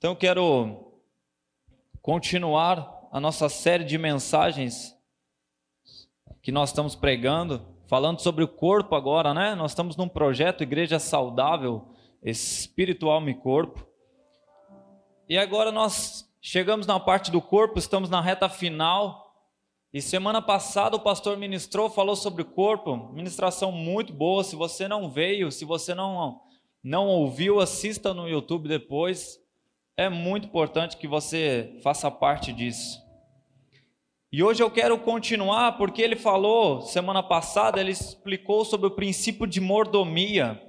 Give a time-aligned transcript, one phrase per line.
[0.00, 0.94] Então eu quero
[2.00, 4.96] continuar a nossa série de mensagens
[6.40, 9.54] que nós estamos pregando, falando sobre o corpo agora, né?
[9.54, 11.86] Nós estamos num projeto Igreja Saudável,
[12.22, 13.86] Espírito, Alma e Corpo.
[15.28, 19.34] E agora nós chegamos na parte do corpo, estamos na reta final.
[19.92, 24.42] E semana passada o pastor ministrou, falou sobre o corpo, ministração muito boa.
[24.44, 26.40] Se você não veio, se você não
[26.82, 29.38] não ouviu, assista no YouTube depois
[29.96, 33.00] é muito importante que você faça parte disso.
[34.32, 39.46] E hoje eu quero continuar porque ele falou, semana passada, ele explicou sobre o princípio
[39.46, 40.62] de mordomia.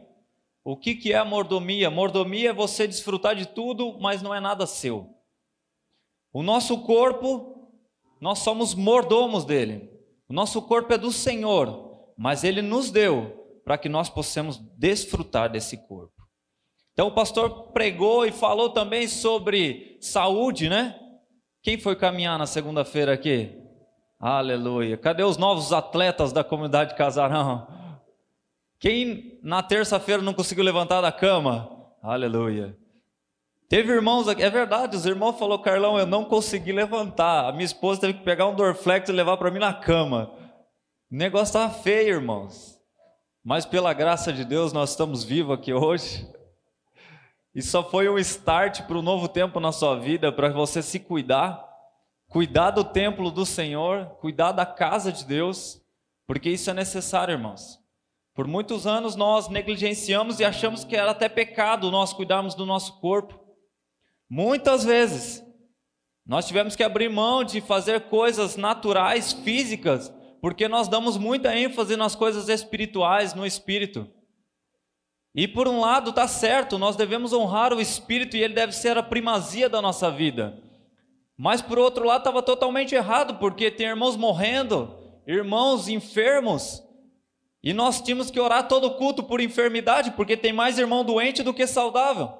[0.63, 1.89] O que, que é a mordomia?
[1.89, 5.09] Mordomia é você desfrutar de tudo, mas não é nada seu.
[6.34, 7.71] O nosso corpo,
[8.20, 9.91] nós somos mordomos dele.
[10.27, 15.51] O nosso corpo é do Senhor, mas ele nos deu para que nós possamos desfrutar
[15.51, 16.20] desse corpo.
[17.02, 21.00] Então o pastor pregou e falou também sobre saúde, né?
[21.64, 23.58] Quem foi caminhar na segunda-feira aqui?
[24.20, 24.96] Aleluia.
[24.98, 27.68] Cadê os novos atletas da comunidade Casarão?
[28.80, 31.76] Quem na terça-feira não conseguiu levantar da cama?
[32.04, 32.77] Aleluia.
[33.68, 37.49] Teve irmãos aqui, é verdade, os irmãos falou, Carlão, eu não consegui levantar.
[37.49, 40.32] A minha esposa teve que pegar um Dorflex e levar para mim na cama.
[41.12, 42.80] O negócio estava feio, irmãos.
[43.43, 46.30] Mas pela graça de Deus nós estamos vivos aqui hoje.
[47.54, 50.99] E só foi um start para um novo tempo na sua vida, para você se
[50.99, 51.68] cuidar,
[52.30, 55.82] cuidar do templo do Senhor, cuidar da casa de Deus,
[56.26, 57.80] porque isso é necessário, irmãos.
[58.34, 62.99] Por muitos anos nós negligenciamos e achamos que era até pecado nós cuidarmos do nosso
[63.02, 63.38] corpo.
[64.30, 65.44] Muitas vezes
[66.25, 71.97] nós tivemos que abrir mão de fazer coisas naturais, físicas, porque nós damos muita ênfase
[71.97, 74.09] nas coisas espirituais, no espírito.
[75.34, 78.97] E por um lado está certo, nós devemos honrar o Espírito e ele deve ser
[78.97, 80.62] a primazia da nossa vida.
[81.38, 84.94] Mas por outro lado estava totalmente errado, porque tem irmãos morrendo,
[85.25, 86.84] irmãos enfermos,
[87.64, 91.53] e nós tínhamos que orar todo culto por enfermidade, porque tem mais irmão doente do
[91.53, 92.31] que saudável.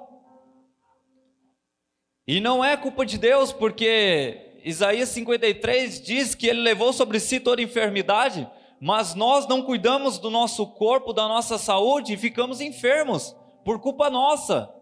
[2.26, 7.40] E não é culpa de Deus, porque Isaías 53 diz que ele levou sobre si
[7.40, 8.48] toda enfermidade,
[8.84, 13.32] mas nós não cuidamos do nosso corpo, da nossa saúde e ficamos enfermos
[13.64, 14.74] por culpa nossa.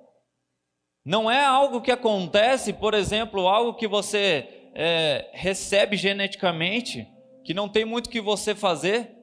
[1.04, 7.06] Não é algo que acontece, por exemplo, algo que você é, recebe geneticamente,
[7.44, 9.14] que não tem muito que você fazer,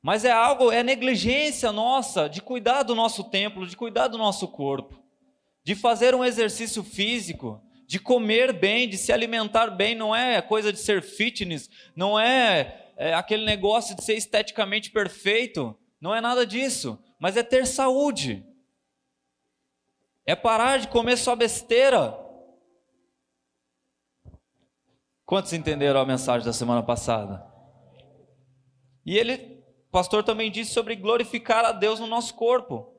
[0.00, 4.48] mas é algo, é negligência nossa de cuidar do nosso templo, de cuidar do nosso
[4.48, 4.98] corpo,
[5.62, 10.72] de fazer um exercício físico, de comer bem, de se alimentar bem, não é coisa
[10.72, 15.76] de ser fitness, não é é, aquele negócio de ser esteticamente perfeito.
[16.00, 18.46] Não é nada disso, mas é ter saúde.
[20.26, 22.18] É parar de comer só besteira.
[25.24, 27.44] Quantos entenderam a mensagem da semana passada?
[29.04, 32.92] E ele, o pastor também disse sobre glorificar a Deus no nosso corpo.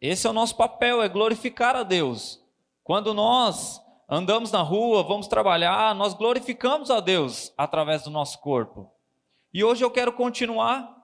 [0.00, 2.42] Esse é o nosso papel, é glorificar a Deus.
[2.82, 8.90] Quando nós andamos na rua, vamos trabalhar, nós glorificamos a Deus através do nosso corpo.
[9.52, 10.96] E hoje eu quero continuar,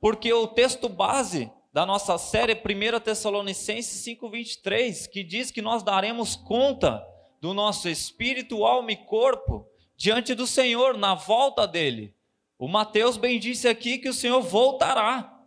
[0.00, 5.84] porque o texto base da nossa série é 1 Tessalonicenses 5,23, que diz que nós
[5.84, 7.00] daremos conta
[7.40, 12.12] do nosso espírito, alma e corpo diante do Senhor na volta dele.
[12.58, 15.40] O Mateus bem disse aqui que o Senhor voltará.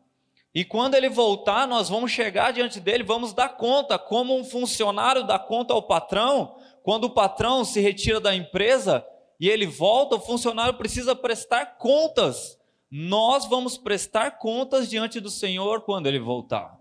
[0.56, 5.24] E quando ele voltar, nós vamos chegar diante dele, vamos dar conta, como um funcionário
[5.24, 9.06] dá conta ao patrão, quando o patrão se retira da empresa,
[9.40, 12.58] e ele volta, o funcionário precisa prestar contas.
[12.90, 16.80] Nós vamos prestar contas diante do Senhor quando ele voltar.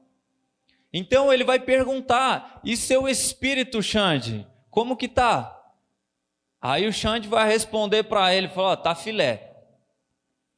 [0.92, 5.52] Então ele vai perguntar: "E seu espírito, Xande, como que tá?"
[6.60, 9.54] Aí o Xande vai responder para ele, falar: "Tá filé.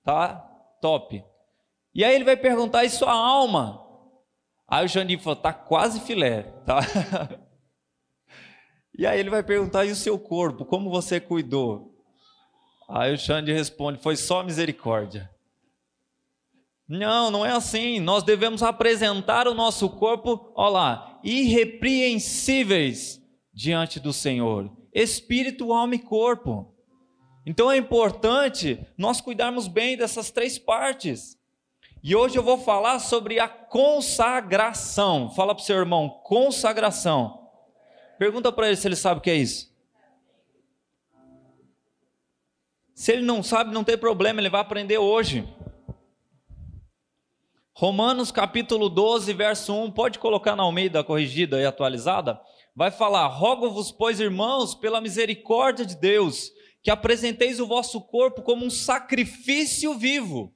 [0.04, 0.36] Tá
[0.80, 1.24] top."
[1.94, 3.84] E aí ele vai perguntar: "E sua alma?"
[4.68, 6.80] Aí o Xande fala: "Tá quase filé, tá?"
[8.98, 10.64] E aí ele vai perguntar: e o seu corpo?
[10.64, 11.87] Como você cuidou?
[12.88, 15.30] Aí o Xande responde: foi só misericórdia.
[16.88, 18.00] Não, não é assim.
[18.00, 23.20] Nós devemos apresentar o nosso corpo, olha lá, irrepreensíveis
[23.52, 26.74] diante do Senhor, espírito, alma e corpo.
[27.44, 31.36] Então é importante nós cuidarmos bem dessas três partes.
[32.02, 35.30] E hoje eu vou falar sobre a consagração.
[35.30, 37.48] Fala para o seu irmão, consagração.
[38.18, 39.68] Pergunta para ele se ele sabe o que é isso.
[42.98, 45.48] Se ele não sabe, não tem problema, ele vai aprender hoje.
[47.72, 52.40] Romanos capítulo 12, verso 1, pode colocar na Almeida corrigida e atualizada?
[52.74, 56.50] vai falar: Rogo-vos, pois, irmãos, pela misericórdia de Deus,
[56.82, 60.52] que apresenteis o vosso corpo como um sacrifício vivo.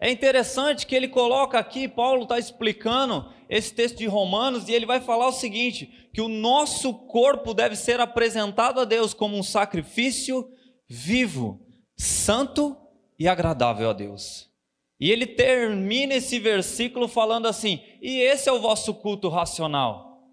[0.00, 4.86] É interessante que ele coloca aqui, Paulo está explicando esse texto de Romanos, e ele
[4.86, 9.42] vai falar o seguinte: que o nosso corpo deve ser apresentado a Deus como um
[9.42, 10.50] sacrifício
[10.90, 11.64] vivo,
[11.96, 12.76] santo
[13.16, 14.50] e agradável a Deus.
[14.98, 20.28] E ele termina esse versículo falando assim: e esse é o vosso culto racional.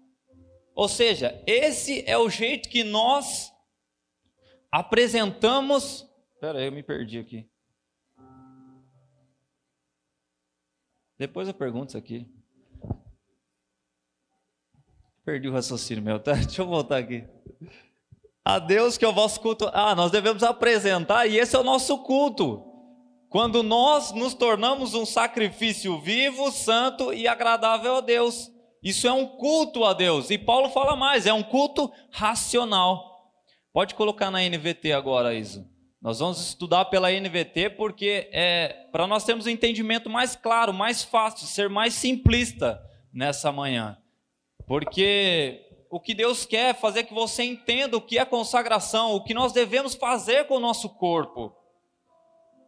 [0.74, 3.52] Ou seja, esse é o jeito que nós
[4.70, 6.06] apresentamos.
[6.34, 7.48] Espera aí, eu me perdi aqui.
[11.16, 12.26] Depois eu pergunto isso aqui.
[15.24, 16.32] Perdi o raciocínio meu, tá?
[16.46, 17.24] Deixa eu voltar aqui.
[18.48, 19.68] A Deus que é o vosso culto.
[19.74, 22.64] Ah, nós devemos apresentar, e esse é o nosso culto.
[23.28, 28.50] Quando nós nos tornamos um sacrifício vivo, santo e agradável a Deus.
[28.82, 30.30] Isso é um culto a Deus.
[30.30, 33.34] E Paulo fala mais, é um culto racional.
[33.70, 35.68] Pode colocar na NVT agora, Iso.
[36.00, 41.02] Nós vamos estudar pela NVT porque é para nós termos um entendimento mais claro, mais
[41.02, 42.80] fácil, ser mais simplista
[43.12, 43.98] nessa manhã.
[44.66, 49.24] Porque o que Deus quer é fazer que você entenda o que é consagração, o
[49.24, 51.54] que nós devemos fazer com o nosso corpo.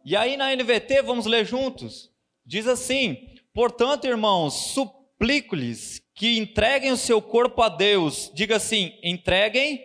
[0.03, 2.11] E aí na NVT, vamos ler juntos.
[2.45, 3.17] Diz assim:
[3.53, 8.31] Portanto, irmãos, suplico-lhes que entreguem o seu corpo a Deus.
[8.33, 9.83] Diga assim: entreguem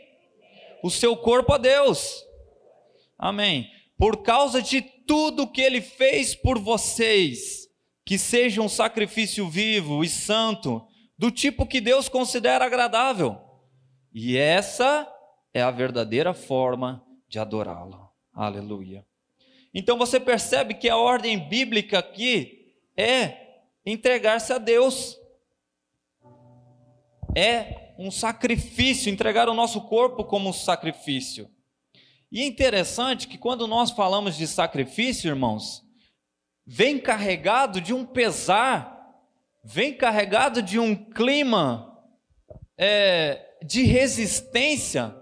[0.82, 2.24] o seu corpo a Deus.
[3.18, 3.70] Amém.
[3.98, 7.68] Por causa de tudo que ele fez por vocês,
[8.04, 10.85] que seja um sacrifício vivo e santo,
[11.18, 13.40] do tipo que Deus considera agradável.
[14.12, 15.10] E essa
[15.52, 18.10] é a verdadeira forma de adorá-lo.
[18.32, 19.06] Aleluia.
[19.72, 25.18] Então você percebe que a ordem bíblica aqui é entregar-se a Deus.
[27.34, 31.50] É um sacrifício, entregar o nosso corpo como um sacrifício.
[32.30, 35.82] E é interessante que quando nós falamos de sacrifício, irmãos,
[36.66, 38.95] vem carregado de um pesar,
[39.66, 41.92] vem carregado de um clima
[42.78, 45.12] é, de resistência.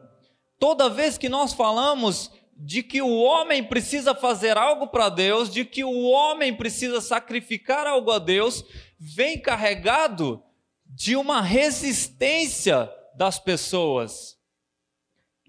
[0.59, 5.65] Toda vez que nós falamos de que o homem precisa fazer algo para Deus, de
[5.65, 8.63] que o homem precisa sacrificar algo a Deus,
[8.99, 10.43] vem carregado
[10.87, 14.37] de uma resistência das pessoas.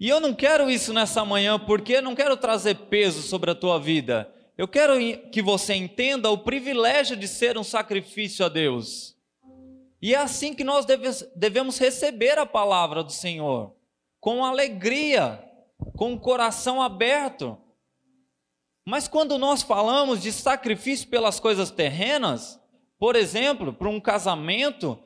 [0.00, 3.54] E eu não quero isso nessa manhã, porque eu não quero trazer peso sobre a
[3.54, 4.32] tua vida.
[4.56, 4.94] Eu quero
[5.30, 9.14] que você entenda o privilégio de ser um sacrifício a Deus.
[10.00, 10.86] E é assim que nós
[11.34, 13.74] devemos receber a palavra do Senhor,
[14.18, 15.44] com alegria,
[15.94, 17.58] com o coração aberto.
[18.82, 22.58] Mas quando nós falamos de sacrifício pelas coisas terrenas,
[22.98, 24.98] por exemplo, para um casamento,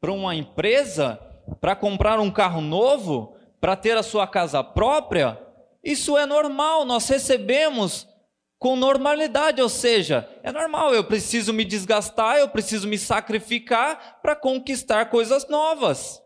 [0.00, 1.20] para uma empresa,
[1.60, 5.40] para comprar um carro novo, para ter a sua casa própria,
[5.84, 8.08] isso é normal, nós recebemos
[8.58, 14.34] com normalidade, ou seja, é normal, eu preciso me desgastar, eu preciso me sacrificar para
[14.34, 16.20] conquistar coisas novas.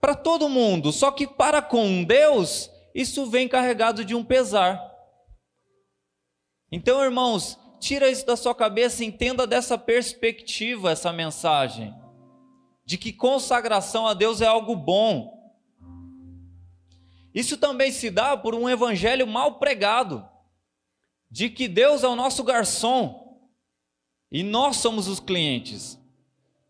[0.00, 4.80] Para todo mundo, só que para com Deus, isso vem carregado de um pesar.
[6.70, 11.94] Então, irmãos, tira isso da sua cabeça, entenda dessa perspectiva essa mensagem,
[12.84, 15.36] de que consagração a Deus é algo bom
[17.36, 20.26] isso também se dá por um evangelho mal pregado,
[21.30, 23.40] de que Deus é o nosso garçom
[24.30, 25.98] e nós somos os clientes.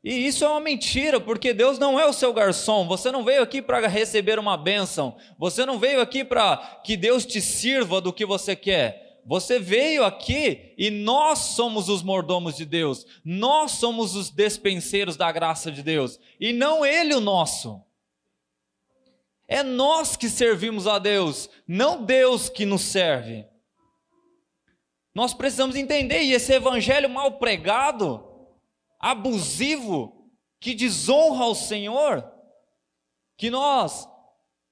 [0.03, 2.87] E isso é uma mentira, porque Deus não é o seu garçom.
[2.87, 5.17] Você não veio aqui para receber uma bênção.
[5.37, 9.21] Você não veio aqui para que Deus te sirva do que você quer.
[9.27, 13.05] Você veio aqui e nós somos os mordomos de Deus.
[13.25, 16.21] Nós somos os despenseiros da graça de Deus.
[16.39, 17.83] E não Ele o nosso.
[19.49, 23.45] É nós que servimos a Deus, não Deus que nos serve.
[25.17, 28.23] Nós precisamos entender, e esse evangelho mal pregado,
[29.01, 30.31] abusivo,
[30.61, 32.31] que desonra ao Senhor,
[33.35, 34.07] que nós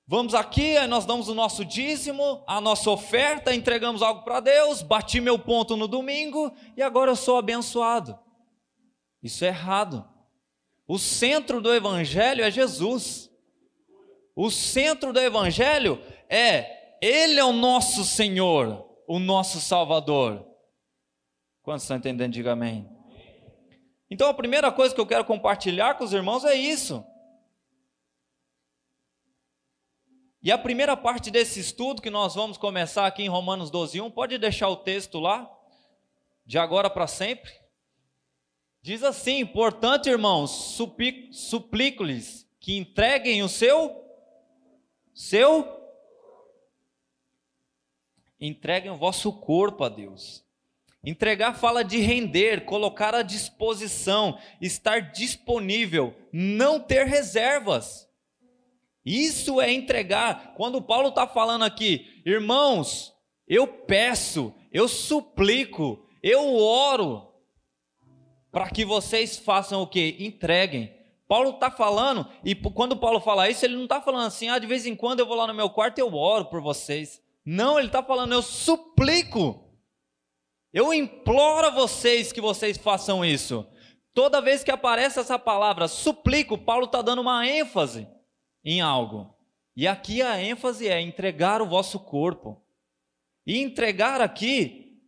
[0.06, 5.18] vamos aqui, nós damos o nosso dízimo, a nossa oferta, entregamos algo para Deus, bati
[5.18, 8.18] meu ponto no domingo e agora eu sou abençoado.
[9.22, 10.06] Isso é errado.
[10.86, 13.30] O centro do evangelho é Jesus.
[14.36, 15.98] O centro do Evangelho
[16.28, 20.46] é Ele é o nosso Senhor, o nosso Salvador.
[21.62, 22.32] Quantos estão entendendo?
[22.32, 22.88] Diga amém.
[24.10, 27.04] Então a primeira coisa que eu quero compartilhar com os irmãos é isso.
[30.42, 34.36] E a primeira parte desse estudo que nós vamos começar aqui em Romanos 12:1, pode
[34.36, 35.50] deixar o texto lá,
[36.44, 37.50] de agora para sempre.
[38.82, 40.50] Diz assim: Portanto, irmãos,
[41.30, 44.04] suplico-lhes que entreguem o seu
[45.14, 45.83] seu
[48.46, 50.44] entreguem o vosso corpo a Deus.
[51.04, 58.08] Entregar fala de render, colocar à disposição, estar disponível, não ter reservas.
[59.04, 60.54] Isso é entregar.
[60.56, 63.14] Quando Paulo está falando aqui, irmãos,
[63.46, 67.30] eu peço, eu suplico, eu oro
[68.50, 70.16] para que vocês façam o que?
[70.20, 70.94] Entreguem.
[71.28, 74.66] Paulo está falando, e quando Paulo fala isso, ele não está falando assim, ah, de
[74.66, 77.23] vez em quando eu vou lá no meu quarto e eu oro por vocês.
[77.44, 79.60] Não, ele está falando, eu suplico.
[80.72, 83.66] Eu imploro a vocês que vocês façam isso.
[84.14, 88.08] Toda vez que aparece essa palavra, suplico, Paulo está dando uma ênfase
[88.64, 89.36] em algo.
[89.76, 92.64] E aqui a ênfase é entregar o vosso corpo.
[93.46, 95.00] E entregar aqui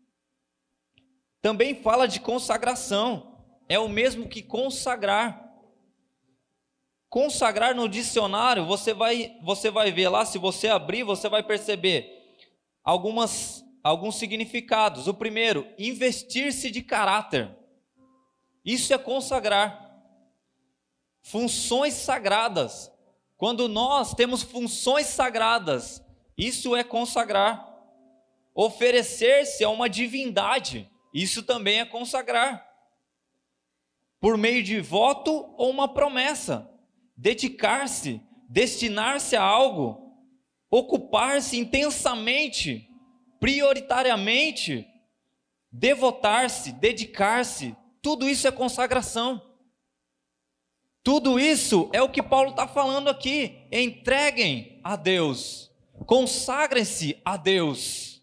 [1.41, 3.41] também fala de consagração.
[3.69, 5.45] É o mesmo que consagrar.
[7.09, 12.16] Consagrar no dicionário, você vai, você vai ver lá, se você abrir, você vai perceber
[12.87, 15.07] algumas alguns significados.
[15.07, 17.57] O primeiro, investir-se de caráter.
[18.65, 19.95] Isso é consagrar.
[21.23, 22.91] Funções sagradas.
[23.37, 26.03] Quando nós temos funções sagradas,
[26.37, 27.65] isso é consagrar.
[28.55, 32.67] Oferecer-se a uma divindade, isso também é consagrar.
[34.19, 36.69] Por meio de voto ou uma promessa.
[37.17, 40.06] Dedicar-se, destinar-se a algo,
[40.71, 42.89] ocupar-se intensamente
[43.39, 44.87] prioritariamente,
[45.71, 49.43] devotar-se, dedicar-se, tudo isso é consagração.
[51.03, 53.67] Tudo isso é o que Paulo está falando aqui.
[53.71, 55.71] Entreguem a Deus,
[56.05, 58.21] consagrem-se a Deus.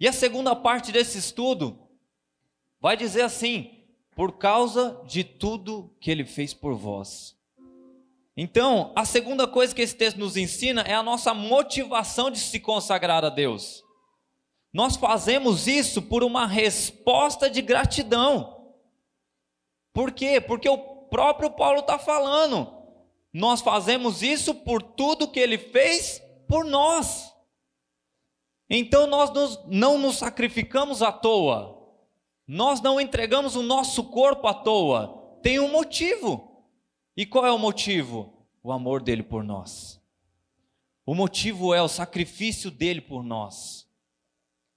[0.00, 1.88] E a segunda parte desse estudo
[2.80, 3.84] vai dizer assim:
[4.14, 7.35] por causa de tudo que ele fez por vós.
[8.36, 12.60] Então, a segunda coisa que esse texto nos ensina é a nossa motivação de se
[12.60, 13.82] consagrar a Deus.
[14.72, 18.74] Nós fazemos isso por uma resposta de gratidão.
[19.90, 20.38] Por quê?
[20.38, 20.76] Porque o
[21.08, 22.76] próprio Paulo está falando.
[23.32, 27.32] Nós fazemos isso por tudo que ele fez por nós.
[28.68, 29.30] Então nós
[29.66, 31.74] não nos sacrificamos à toa.
[32.46, 35.38] Nós não entregamos o nosso corpo à toa.
[35.42, 36.45] Tem um motivo.
[37.16, 38.32] E qual é o motivo?
[38.62, 40.00] O amor dele por nós.
[41.06, 43.88] O motivo é o sacrifício dele por nós.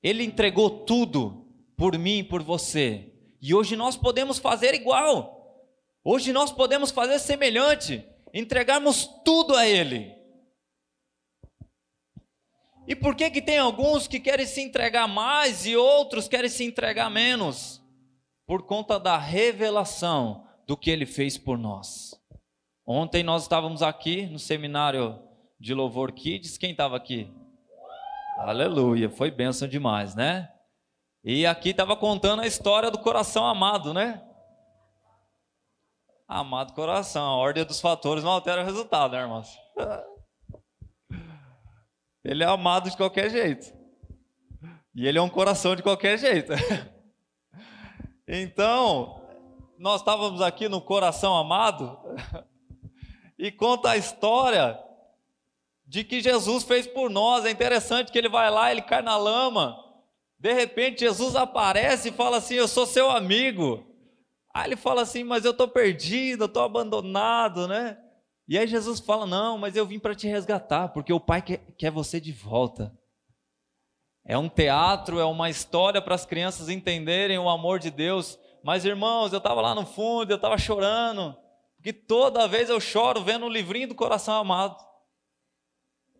[0.01, 3.11] Ele entregou tudo por mim e por você.
[3.41, 5.65] E hoje nós podemos fazer igual.
[6.03, 10.15] Hoje nós podemos fazer semelhante, entregarmos tudo a ele.
[12.87, 16.63] E por que que tem alguns que querem se entregar mais e outros querem se
[16.63, 17.81] entregar menos?
[18.45, 22.18] Por conta da revelação do que ele fez por nós.
[22.91, 25.21] Ontem nós estávamos aqui no seminário
[25.59, 26.57] de Louvor Kids.
[26.57, 27.31] Quem estava aqui?
[28.39, 30.51] Aleluia, foi bênção demais, né?
[31.23, 34.27] E aqui estava contando a história do coração amado, né?
[36.27, 39.55] Amado coração, a ordem dos fatores não altera o resultado, né, irmãos?
[42.25, 43.71] Ele é amado de qualquer jeito.
[44.95, 46.53] E ele é um coração de qualquer jeito.
[48.31, 49.23] Então,
[49.79, 51.97] nós estávamos aqui no coração amado
[53.39, 54.77] e conta a história
[55.87, 57.45] de que Jesus fez por nós.
[57.45, 59.81] É interessante que ele vai lá, ele cai na lama.
[60.37, 63.87] De repente, Jesus aparece e fala assim: Eu sou seu amigo.
[64.53, 67.97] Aí ele fala assim: Mas eu estou perdido, eu estou abandonado, né?
[68.45, 71.59] E aí Jesus fala: Não, mas eu vim para te resgatar, porque o Pai quer,
[71.77, 72.93] quer você de volta.
[74.25, 78.37] É um teatro, é uma história para as crianças entenderem o amor de Deus.
[78.61, 81.35] Mas irmãos, eu estava lá no fundo, eu estava chorando.
[81.79, 84.85] Porque toda vez eu choro vendo o livrinho do coração amado.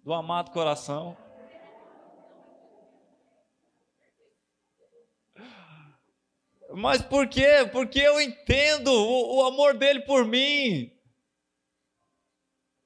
[0.06, 1.18] Do amado coração.
[6.74, 7.68] Mas por quê?
[7.74, 10.94] Porque eu entendo o, o, amor dele por mim.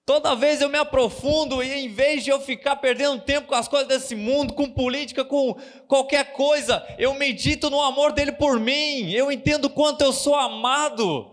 [0.03, 3.68] Toda vez eu me aprofundo e em vez de eu ficar perdendo tempo com as
[3.68, 5.53] coisas desse mundo, com política, com
[5.88, 9.12] qualquer coisa, eu medito no amor dele por mim.
[9.12, 11.32] Eu entendo quanto eu sou amado.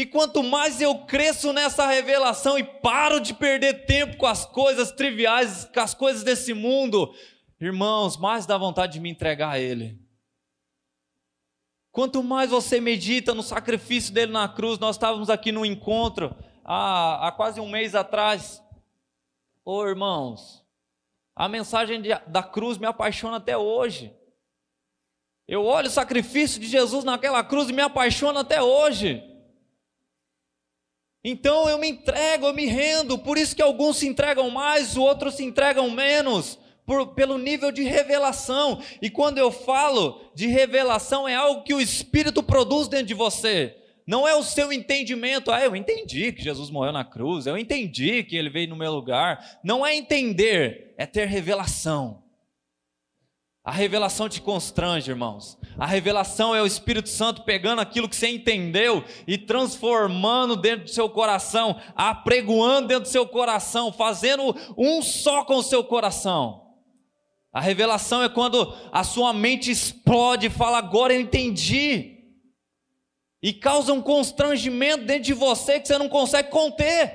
[0.00, 4.90] E quanto mais eu cresço nessa revelação e paro de perder tempo com as coisas
[4.90, 7.14] triviais, com as coisas desse mundo,
[7.60, 10.00] irmãos, mais dá vontade de me entregar a Ele.
[11.92, 17.28] Quanto mais você medita no sacrifício dele na cruz, nós estávamos aqui no encontro há,
[17.28, 18.62] há quase um mês atrás.
[19.62, 20.64] Ô oh, irmãos,
[21.36, 24.16] a mensagem de, da cruz me apaixona até hoje.
[25.46, 29.26] Eu olho o sacrifício de Jesus naquela cruz e me apaixona até hoje.
[31.22, 33.18] Então eu me entrego, eu me rendo.
[33.18, 36.58] Por isso que alguns se entregam mais, outros se entregam menos.
[36.86, 38.82] Por, pelo nível de revelação.
[39.00, 43.76] E quando eu falo de revelação, é algo que o Espírito produz dentro de você.
[44.06, 45.52] Não é o seu entendimento.
[45.52, 47.46] Ah, eu entendi que Jesus morreu na cruz.
[47.46, 49.60] Eu entendi que ele veio no meu lugar.
[49.62, 52.19] Não é entender, é ter revelação.
[53.70, 55.56] A revelação te constrange, irmãos.
[55.78, 60.90] A revelação é o Espírito Santo pegando aquilo que você entendeu e transformando dentro do
[60.90, 66.74] seu coração, apregoando dentro do seu coração, fazendo um só com o seu coração.
[67.52, 72.18] A revelação é quando a sua mente explode e fala: agora eu entendi.
[73.40, 77.14] E causa um constrangimento dentro de você que você não consegue conter.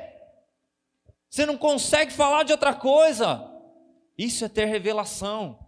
[1.29, 3.45] Você não consegue falar de outra coisa.
[4.17, 5.64] Isso é ter revelação.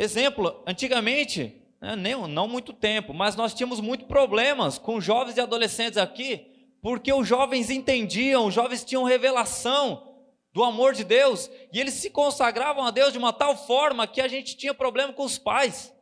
[0.00, 5.40] Exemplo, antigamente, né, nem, não muito tempo, mas nós tínhamos muitos problemas com jovens e
[5.40, 6.46] adolescentes aqui,
[6.80, 10.14] porque os jovens entendiam, os jovens tinham revelação
[10.52, 14.20] do amor de Deus, e eles se consagravam a Deus de uma tal forma que
[14.20, 15.92] a gente tinha problema com os pais.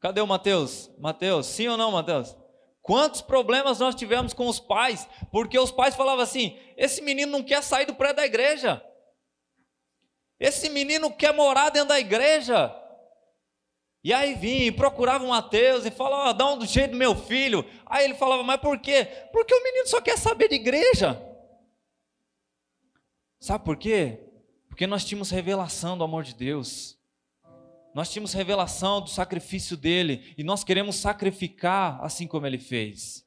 [0.00, 0.90] Cadê o Mateus?
[0.98, 2.34] Mateus, sim ou não, Mateus?
[2.80, 7.42] Quantos problemas nós tivemos com os pais, porque os pais falavam assim: esse menino não
[7.42, 8.82] quer sair do pré da igreja.
[10.42, 12.74] Esse menino quer morar dentro da igreja.
[14.02, 17.64] E aí vinha e procurava o Mateus e falava, dá um jeito do meu filho.
[17.86, 19.04] Aí ele falava, mas por quê?
[19.32, 21.24] Porque o menino só quer saber de igreja.
[23.38, 24.18] Sabe por quê?
[24.68, 26.98] Porque nós tínhamos revelação do amor de Deus.
[27.94, 33.24] Nós tínhamos revelação do sacrifício dele e nós queremos sacrificar assim como ele fez.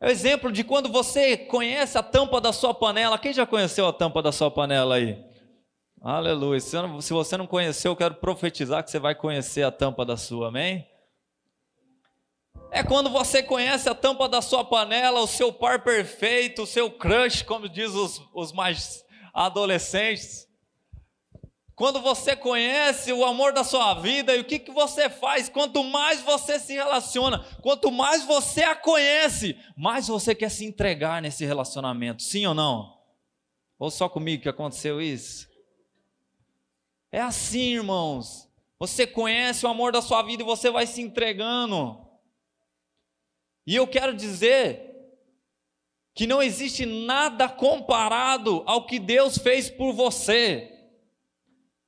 [0.00, 3.18] É o exemplo de quando você conhece a tampa da sua panela.
[3.18, 5.31] Quem já conheceu a tampa da sua panela aí?
[6.04, 6.58] Aleluia.
[6.58, 10.48] Se você não conheceu, eu quero profetizar que você vai conhecer a tampa da sua,
[10.48, 10.84] amém?
[12.72, 16.90] É quando você conhece a tampa da sua panela, o seu par perfeito, o seu
[16.90, 20.48] crush, como diz os, os mais adolescentes.
[21.76, 25.84] Quando você conhece o amor da sua vida e o que, que você faz, quanto
[25.84, 31.44] mais você se relaciona, quanto mais você a conhece, mais você quer se entregar nesse
[31.44, 32.92] relacionamento, sim ou não?
[33.78, 35.51] Ou só comigo que aconteceu isso?
[37.12, 38.48] É assim, irmãos.
[38.78, 42.00] Você conhece o amor da sua vida e você vai se entregando.
[43.66, 44.90] E eu quero dizer
[46.14, 50.68] que não existe nada comparado ao que Deus fez por você.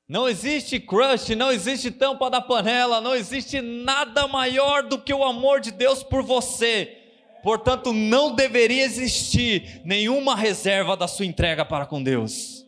[0.07, 5.25] Não existe crush, não existe tampa da panela, não existe nada maior do que o
[5.25, 7.01] amor de Deus por você.
[7.43, 12.64] Portanto, não deveria existir nenhuma reserva da sua entrega para com Deus.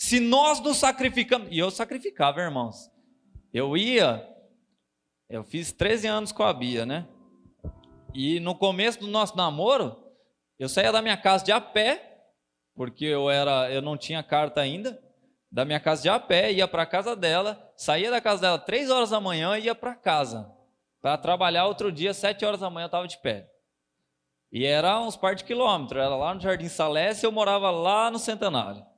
[0.00, 2.90] Se nós nos sacrificamos, e eu sacrificava, irmãos.
[3.52, 4.26] Eu ia,
[5.28, 7.06] eu fiz 13 anos com a Bia, né?
[8.14, 9.94] E no começo do nosso namoro,
[10.58, 12.24] eu saía da minha casa de a pé,
[12.74, 14.98] porque eu era, eu não tinha carta ainda,
[15.52, 18.58] da minha casa de a pé, ia para a casa dela, saía da casa dela
[18.58, 20.50] três horas da manhã e ia para casa.
[21.02, 23.50] Para trabalhar outro dia, sete horas da manhã eu estava de pé.
[24.50, 28.18] E era uns par de quilômetros, era lá no Jardim Salés eu morava lá no
[28.18, 28.88] Centenário.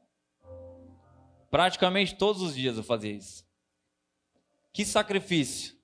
[1.52, 3.46] Praticamente todos os dias eu fazia isso.
[4.72, 5.76] Que sacrifício.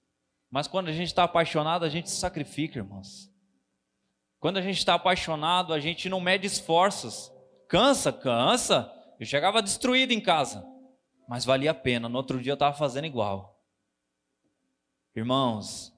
[0.50, 3.31] Mas quando a gente está apaixonado, a gente se sacrifica, irmãos.
[4.40, 7.31] Quando a gente está apaixonado, a gente não mede esforços.
[7.68, 8.90] Cansa, cansa.
[9.20, 10.66] Eu chegava destruído em casa.
[11.28, 12.09] Mas valia a pena.
[12.09, 13.62] No outro dia eu estava fazendo igual.
[15.14, 15.94] Irmãos,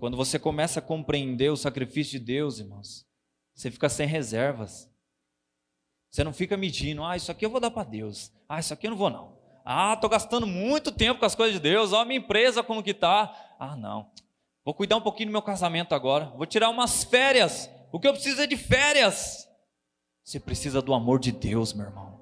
[0.00, 3.06] quando você começa a compreender o sacrifício de Deus, irmãos,
[3.54, 4.91] você fica sem reservas.
[6.12, 8.30] Você não fica medindo, ah, isso aqui eu vou dar para Deus.
[8.46, 9.32] Ah, isso aqui eu não vou não.
[9.64, 11.94] Ah, estou gastando muito tempo com as coisas de Deus.
[11.94, 13.34] Ó, minha empresa como que está.
[13.58, 14.10] Ah, não.
[14.62, 16.26] Vou cuidar um pouquinho do meu casamento agora.
[16.36, 17.70] Vou tirar umas férias.
[17.90, 19.48] O que eu preciso é de férias.
[20.22, 22.20] Você precisa do amor de Deus, meu irmão.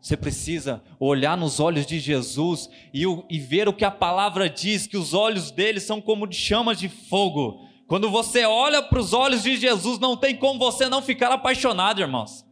[0.00, 4.88] Você precisa olhar nos olhos de Jesus e, e ver o que a palavra diz,
[4.88, 7.64] que os olhos dele são como de chamas de fogo.
[7.86, 12.00] Quando você olha para os olhos de Jesus, não tem como você não ficar apaixonado,
[12.00, 12.44] irmãos.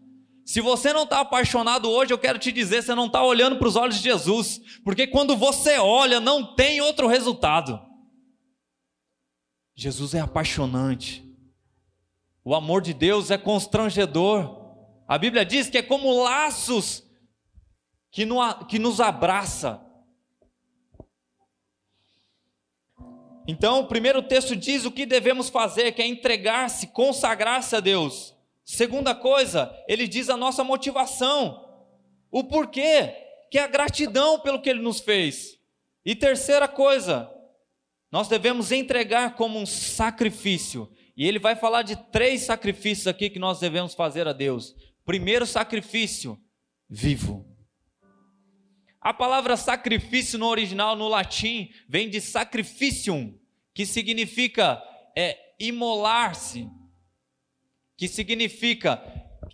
[0.51, 3.69] Se você não está apaixonado hoje, eu quero te dizer, você não está olhando para
[3.69, 7.81] os olhos de Jesus, porque quando você olha, não tem outro resultado.
[9.77, 11.25] Jesus é apaixonante,
[12.45, 14.75] o amor de Deus é constrangedor.
[15.07, 17.09] A Bíblia diz que é como laços
[18.11, 19.81] que, nos abraça.
[23.47, 28.40] Então, o primeiro texto diz o que devemos fazer, que é entregar-se, consagrar-se a Deus.
[28.73, 31.85] Segunda coisa, ele diz a nossa motivação,
[32.31, 33.13] o porquê,
[33.51, 35.59] que é a gratidão pelo que ele nos fez.
[36.05, 37.29] E terceira coisa,
[38.13, 40.89] nós devemos entregar como um sacrifício.
[41.17, 44.77] E ele vai falar de três sacrifícios aqui que nós devemos fazer a Deus.
[45.05, 46.41] Primeiro sacrifício,
[46.89, 47.45] vivo.
[49.01, 53.37] A palavra sacrifício no original, no latim, vem de sacrificium,
[53.75, 54.81] que significa
[55.19, 56.71] é, imolar-se,
[58.01, 58.99] que significa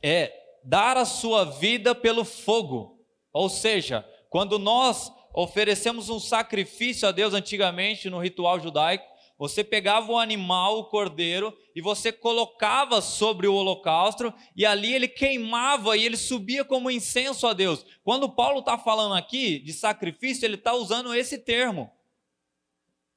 [0.00, 0.32] é,
[0.62, 3.04] dar a sua vida pelo fogo.
[3.32, 9.04] Ou seja, quando nós oferecemos um sacrifício a Deus antigamente no ritual judaico,
[9.36, 15.08] você pegava o animal, o cordeiro, e você colocava sobre o holocausto, e ali ele
[15.08, 17.84] queimava e ele subia como incenso a Deus.
[18.04, 21.90] Quando Paulo está falando aqui de sacrifício, ele está usando esse termo,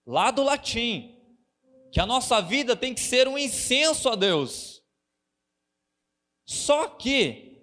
[0.08, 1.16] lá do latim,
[1.92, 4.79] que a nossa vida tem que ser um incenso a Deus.
[6.50, 7.62] Só que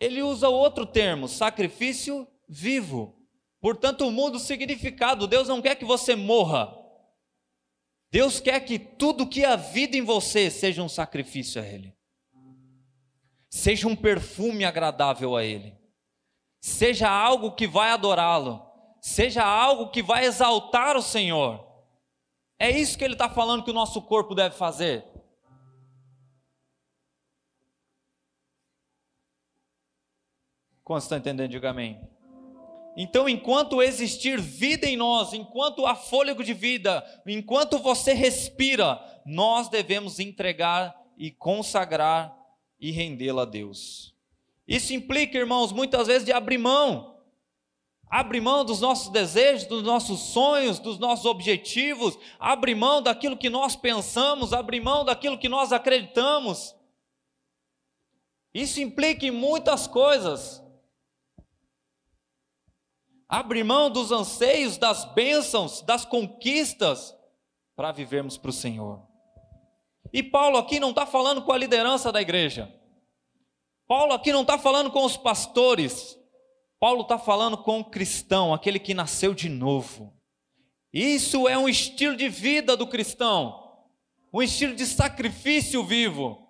[0.00, 3.14] ele usa outro termo, sacrifício vivo.
[3.60, 5.26] Portanto, muda o significado.
[5.26, 6.74] Deus não quer que você morra.
[8.10, 11.94] Deus quer que tudo que há vida em você seja um sacrifício a Ele,
[13.50, 15.78] seja um perfume agradável a Ele,
[16.62, 18.66] seja algo que vai adorá-lo,
[19.02, 21.62] seja algo que vai exaltar o Senhor.
[22.58, 25.11] É isso que Ele está falando que o nosso corpo deve fazer.
[30.92, 31.48] Quantos estão entendendo?
[31.48, 31.98] Diga amém.
[32.94, 39.70] Então, enquanto existir vida em nós, enquanto há fôlego de vida, enquanto você respira, nós
[39.70, 42.36] devemos entregar e consagrar
[42.78, 44.14] e rendê-la a Deus.
[44.68, 47.16] Isso implica, irmãos, muitas vezes de abrir mão.
[48.10, 53.48] Abrir mão dos nossos desejos, dos nossos sonhos, dos nossos objetivos, abrir mão daquilo que
[53.48, 56.76] nós pensamos, abrir mão daquilo que nós acreditamos.
[58.52, 60.61] Isso implica em muitas coisas
[63.32, 67.16] abrir mão dos anseios, das bênçãos, das conquistas,
[67.74, 69.02] para vivermos para o Senhor.
[70.12, 72.70] E Paulo aqui não está falando com a liderança da igreja.
[73.88, 76.18] Paulo aqui não está falando com os pastores.
[76.78, 80.14] Paulo está falando com o cristão, aquele que nasceu de novo.
[80.92, 83.78] Isso é um estilo de vida do cristão,
[84.30, 86.41] um estilo de sacrifício vivo.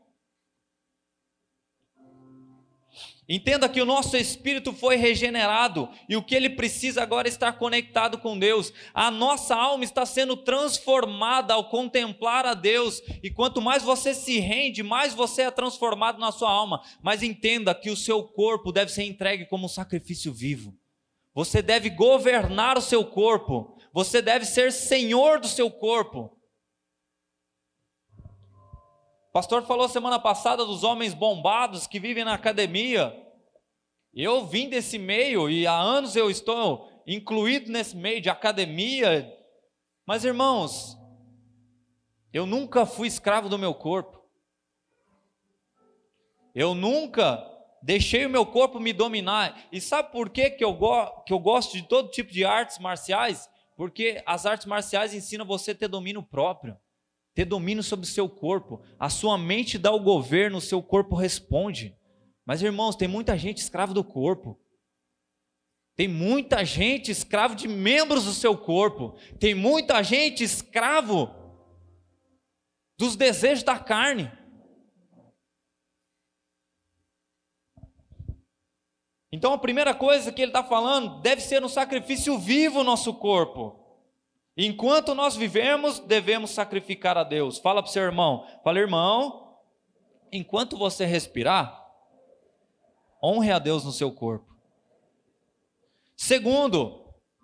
[3.29, 7.53] Entenda que o nosso espírito foi regenerado e o que ele precisa agora é estar
[7.53, 8.73] conectado com Deus.
[8.93, 14.41] A nossa alma está sendo transformada ao contemplar a Deus, e quanto mais você se
[14.41, 16.83] rende, mais você é transformado na sua alma.
[17.01, 20.75] Mas entenda que o seu corpo deve ser entregue como um sacrifício vivo.
[21.33, 26.37] Você deve governar o seu corpo, você deve ser senhor do seu corpo.
[29.33, 33.19] O pastor falou semana passada dos homens bombados que vivem na academia.
[34.13, 39.35] Eu vim desse meio e há anos eu estou incluído nesse meio de academia.
[40.05, 40.99] Mas irmãos,
[42.31, 44.23] eu nunca fui escravo do meu corpo.
[46.55, 47.43] Eu nunca
[47.83, 49.67] deixei o meu corpo me dominar.
[49.73, 52.79] E sabe por que, que, eu, go que eu gosto de todo tipo de artes
[52.79, 53.49] marciais?
[53.79, 56.77] Porque as artes marciais ensinam você a ter domínio próprio
[57.35, 58.83] ter domínio sobre o seu corpo.
[58.99, 61.97] A sua mente dá o governo, o seu corpo responde.
[62.45, 64.59] Mas irmãos, tem muita gente escravo do corpo.
[65.95, 69.17] Tem muita gente escravo de membros do seu corpo.
[69.39, 71.31] Tem muita gente escravo
[72.99, 74.31] dos desejos da carne.
[79.31, 83.15] Então a primeira coisa que ele está falando deve ser um sacrifício vivo o nosso
[83.15, 83.82] corpo.
[84.57, 87.59] Enquanto nós vivemos, devemos sacrificar a Deus.
[87.59, 89.57] Fala para o seu irmão, fala, irmão,
[90.31, 91.83] enquanto você respirar,
[93.23, 94.53] honre a Deus no seu corpo.
[96.17, 97.03] Segundo,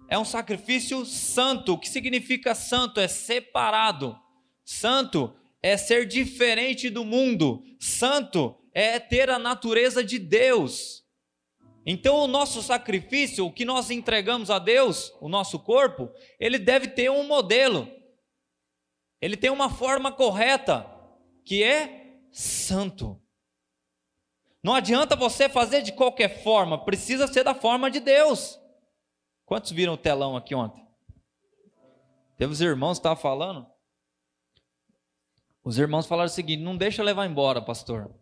[0.09, 1.75] é um sacrifício santo.
[1.75, 3.01] O que significa santo?
[3.01, 4.19] É separado.
[4.65, 7.63] Santo é ser diferente do mundo.
[7.81, 11.05] Santo é ter a natureza de Deus.
[11.91, 16.89] Então, o nosso sacrifício, o que nós entregamos a Deus, o nosso corpo, ele deve
[16.89, 17.91] ter um modelo,
[19.23, 20.87] ele tem uma forma correta,
[21.47, 23.19] que é santo.
[24.63, 28.61] Não adianta você fazer de qualquer forma, precisa ser da forma de Deus.
[29.47, 30.87] Quantos viram o telão aqui ontem?
[32.37, 33.67] Teve os irmãos que estavam falando.
[35.65, 38.15] Os irmãos falaram o seguinte: não deixa levar embora, pastor.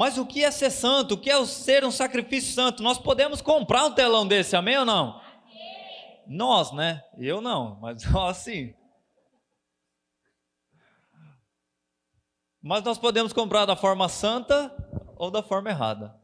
[0.00, 1.12] Mas o que é ser santo?
[1.12, 2.82] O que é ser um sacrifício santo?
[2.82, 5.20] Nós podemos comprar um telão desse, amém ou não?
[5.20, 6.22] Amém.
[6.26, 7.04] Nós, né?
[7.18, 8.74] Eu não, mas nós sim.
[12.62, 14.74] Mas nós podemos comprar da forma santa
[15.16, 16.18] ou da forma errada.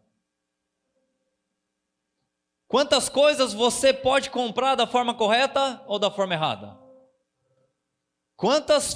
[2.67, 6.79] Quantas coisas você pode comprar da forma correta ou da forma errada?
[8.37, 8.95] Quantas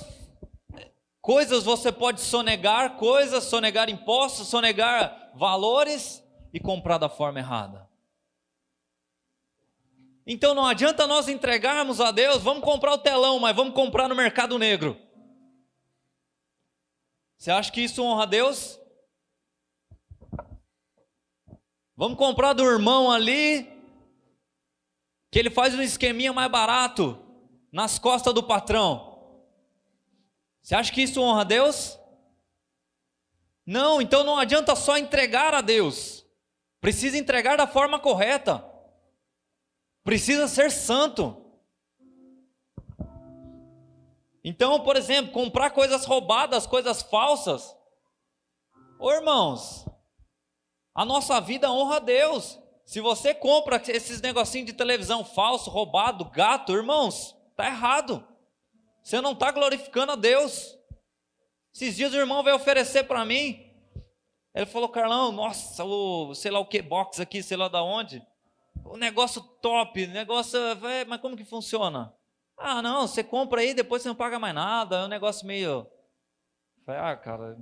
[1.21, 7.89] coisas você pode sonegar coisas, sonegar impostos, sonegar valores e comprar da forma errada?
[10.27, 14.15] Então não adianta nós entregarmos a Deus, vamos comprar o telão, mas vamos comprar no
[14.15, 14.97] mercado negro.
[17.37, 18.79] Você acha que isso honra a Deus?
[21.97, 23.65] Vamos comprar do irmão ali,
[25.31, 27.19] que ele faz um esqueminha mais barato
[27.73, 29.10] nas costas do patrão.
[30.71, 31.99] Você acha que isso honra a Deus?
[33.67, 36.25] Não, então não adianta só entregar a Deus.
[36.81, 38.65] Precisa entregar da forma correta.
[40.05, 41.45] Precisa ser santo.
[44.45, 47.77] Então, por exemplo, comprar coisas roubadas, coisas falsas.
[49.01, 49.85] Ô irmãos,
[50.95, 52.61] a nossa vida honra a Deus.
[52.85, 58.25] Se você compra esses negocinhos de televisão falso, roubado, gato, irmãos, tá errado.
[59.03, 60.77] Você não está glorificando a Deus.
[61.75, 63.67] Esses dias o irmão veio oferecer para mim.
[64.55, 68.23] Ele falou, Carlão, nossa, o sei lá o que box aqui, sei lá da onde.
[68.85, 70.59] O negócio top, negócio,
[71.07, 72.15] mas como que funciona?
[72.57, 74.97] Ah, não, você compra aí, depois você não paga mais nada.
[74.97, 75.87] É um negócio meio.
[76.87, 77.57] Ah, cara,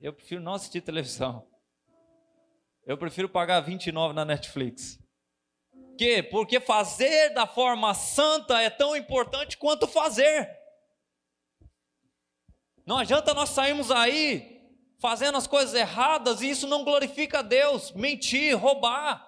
[0.00, 1.48] eu prefiro não assistir televisão.
[2.86, 4.98] Eu prefiro pagar 29 na Netflix.
[5.98, 6.22] Que?
[6.22, 10.48] Porque fazer da forma santa é tão importante quanto fazer.
[12.86, 17.90] Não adianta nós sairmos aí fazendo as coisas erradas e isso não glorifica a Deus.
[17.90, 19.26] Mentir, roubar.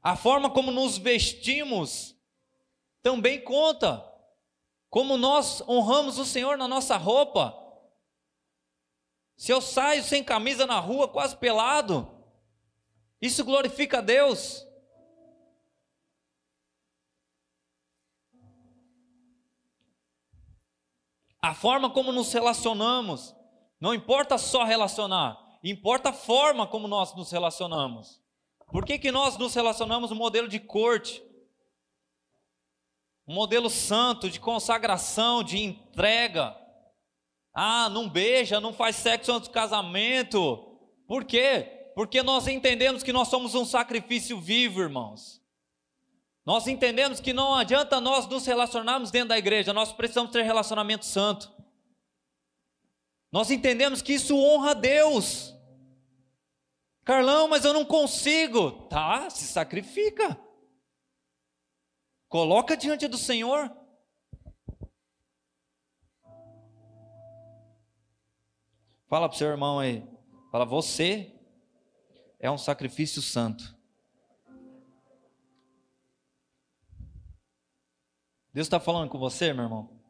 [0.00, 2.16] A forma como nos vestimos
[3.02, 4.08] também conta.
[4.88, 7.61] Como nós honramos o Senhor na nossa roupa.
[9.36, 12.08] Se eu saio sem camisa na rua, quase pelado,
[13.20, 14.66] isso glorifica a Deus.
[21.40, 23.34] A forma como nos relacionamos,
[23.80, 28.22] não importa só relacionar, importa a forma como nós nos relacionamos.
[28.70, 31.22] Por que, que nós nos relacionamos no modelo de corte?
[33.26, 36.56] Um modelo santo, de consagração, de entrega.
[37.54, 40.78] Ah, não beija, não faz sexo antes do casamento.
[41.06, 41.90] Por quê?
[41.94, 45.42] Porque nós entendemos que nós somos um sacrifício vivo, irmãos.
[46.44, 51.04] Nós entendemos que não adianta nós nos relacionarmos dentro da igreja, nós precisamos ter relacionamento
[51.04, 51.52] santo.
[53.30, 55.54] Nós entendemos que isso honra a Deus.
[57.04, 58.72] Carlão, mas eu não consigo.
[58.88, 60.38] Tá, se sacrifica.
[62.28, 63.70] Coloca diante do Senhor.
[69.12, 70.02] Fala para o seu irmão aí.
[70.50, 71.38] Fala, você
[72.40, 73.76] é um sacrifício santo.
[78.54, 80.02] Deus está falando com você, meu irmão?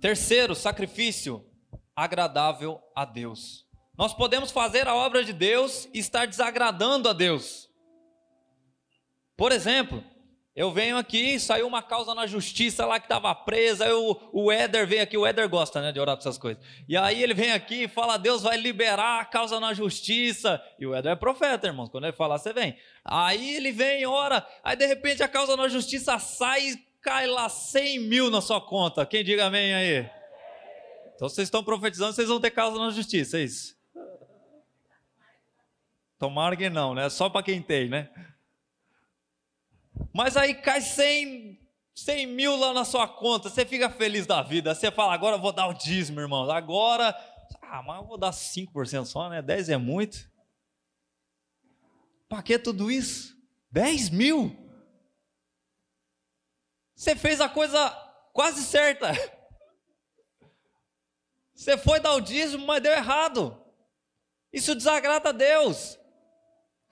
[0.00, 1.46] Terceiro, sacrifício
[1.94, 3.68] agradável a Deus.
[3.94, 7.70] Nós podemos fazer a obra de Deus e estar desagradando a Deus.
[9.36, 10.02] Por exemplo,
[10.54, 14.86] eu venho aqui, saiu uma causa na justiça lá que estava presa, eu, o Éder
[14.86, 16.62] vem aqui, o Éder gosta né, de orar para essas coisas.
[16.86, 20.62] E aí ele vem aqui e fala, Deus vai liberar a causa na justiça.
[20.78, 22.76] E o Éder é profeta, irmãos, quando ele falar, você vem.
[23.02, 27.48] Aí ele vem, ora, aí de repente a causa na justiça sai e cai lá
[27.48, 29.06] 100 mil na sua conta.
[29.06, 30.10] Quem diga amém aí?
[31.14, 33.74] Então vocês estão profetizando, vocês vão ter causa na justiça, é isso?
[36.18, 37.08] Tomara que não, né?
[37.08, 38.10] Só para quem tem, né?
[40.12, 41.58] Mas aí cai 100,
[41.94, 44.74] 100 mil lá na sua conta, você fica feliz da vida.
[44.74, 46.50] Você fala, agora eu vou dar o dízimo, irmão.
[46.50, 47.16] Agora,
[47.62, 49.40] ah, mas eu vou dar 5% só, né?
[49.40, 50.30] 10 é muito.
[52.28, 53.36] Para que tudo isso?
[53.70, 54.56] 10 mil?
[56.94, 57.90] Você fez a coisa
[58.32, 59.12] quase certa.
[61.54, 63.58] Você foi dar o dízimo, mas deu errado.
[64.52, 65.98] Isso desagrada a Deus.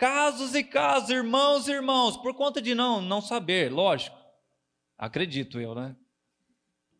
[0.00, 4.16] Casos e casos, irmãos e irmãos, por conta de não, não saber, lógico.
[4.96, 5.94] Acredito eu, né?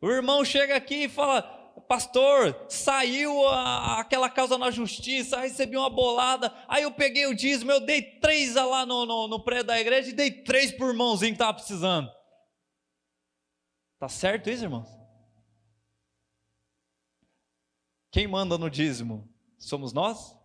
[0.02, 1.40] O irmão chega aqui e fala:
[1.88, 7.72] Pastor, saiu a, aquela causa na justiça, recebi uma bolada, aí eu peguei o dízimo,
[7.72, 11.32] eu dei três lá no, no, no prédio da igreja e dei três por irmãozinho
[11.32, 12.12] que estava precisando.
[13.98, 14.90] Tá certo isso, irmãos?
[18.10, 19.26] Quem manda no dízimo?
[19.56, 20.36] Somos nós?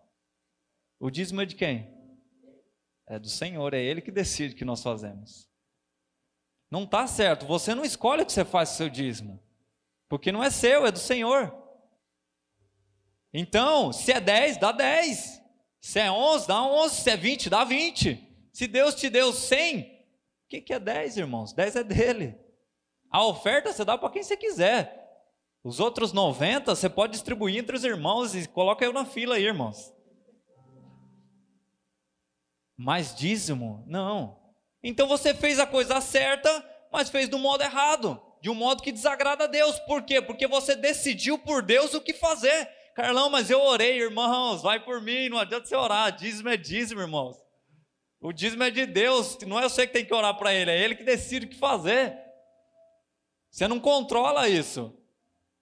[0.98, 1.95] O dízimo é de quem?
[3.06, 5.48] É do Senhor, é Ele que decide o que nós fazemos.
[6.70, 9.40] Não está certo, você não escolhe o que você faz com o seu dízimo,
[10.08, 11.54] porque não é seu, é do Senhor.
[13.32, 15.42] Então, se é 10, dá 10.
[15.80, 16.94] Se é 11, dá 11.
[16.96, 18.48] Se é 20, dá 20.
[18.52, 21.52] Se Deus te deu 100, o que, que é 10, irmãos?
[21.52, 22.34] 10 é dele.
[23.10, 25.06] A oferta você dá para quem você quiser.
[25.62, 29.44] Os outros 90 você pode distribuir entre os irmãos e coloca eu na fila aí,
[29.44, 29.92] irmãos.
[32.76, 34.38] Mas dízimo, não.
[34.82, 38.92] Então você fez a coisa certa, mas fez do modo errado, de um modo que
[38.92, 39.78] desagrada a Deus.
[39.80, 40.20] Por quê?
[40.20, 42.68] Porque você decidiu por Deus o que fazer.
[42.94, 46.12] Carlão, mas eu orei, irmãos, vai por mim, não adianta você orar.
[46.12, 47.36] Dízimo é dízimo, irmãos.
[48.20, 50.82] O dízimo é de Deus, não é você que tem que orar para Ele, é
[50.82, 52.16] Ele que decide o que fazer.
[53.50, 54.94] Você não controla isso.